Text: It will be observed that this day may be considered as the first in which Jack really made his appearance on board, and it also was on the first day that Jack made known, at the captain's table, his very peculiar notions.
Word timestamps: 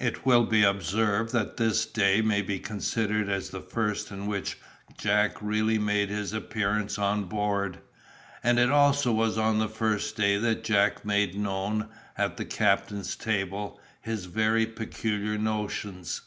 It 0.00 0.26
will 0.26 0.46
be 0.46 0.64
observed 0.64 1.32
that 1.32 1.56
this 1.56 1.86
day 1.86 2.20
may 2.22 2.42
be 2.42 2.58
considered 2.58 3.28
as 3.28 3.50
the 3.50 3.60
first 3.60 4.10
in 4.10 4.26
which 4.26 4.58
Jack 4.98 5.40
really 5.40 5.78
made 5.78 6.08
his 6.08 6.32
appearance 6.32 6.98
on 6.98 7.26
board, 7.26 7.78
and 8.42 8.58
it 8.58 8.68
also 8.68 9.12
was 9.12 9.38
on 9.38 9.60
the 9.60 9.68
first 9.68 10.16
day 10.16 10.38
that 10.38 10.64
Jack 10.64 11.04
made 11.04 11.36
known, 11.38 11.86
at 12.18 12.36
the 12.36 12.44
captain's 12.44 13.14
table, 13.14 13.80
his 14.00 14.24
very 14.24 14.66
peculiar 14.66 15.38
notions. 15.38 16.22